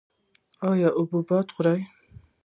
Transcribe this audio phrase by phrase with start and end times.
[0.69, 1.79] ایا حبوبات خورئ؟